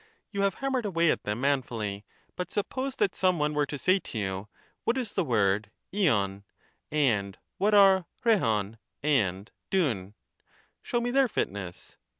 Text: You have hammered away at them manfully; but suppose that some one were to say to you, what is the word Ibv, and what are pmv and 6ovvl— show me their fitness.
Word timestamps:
You 0.31 0.41
have 0.41 0.55
hammered 0.55 0.85
away 0.87 1.11
at 1.11 1.25
them 1.25 1.41
manfully; 1.41 2.05
but 2.35 2.51
suppose 2.51 2.95
that 2.95 3.13
some 3.15 3.37
one 3.37 3.53
were 3.53 3.67
to 3.67 3.77
say 3.77 3.99
to 3.99 4.17
you, 4.17 4.47
what 4.83 4.97
is 4.97 5.13
the 5.13 5.23
word 5.23 5.69
Ibv, 5.93 6.41
and 6.91 7.37
what 7.59 7.75
are 7.75 8.07
pmv 8.25 8.79
and 9.03 9.51
6ovvl— 9.71 10.15
show 10.81 11.01
me 11.01 11.11
their 11.11 11.27
fitness. 11.27 11.97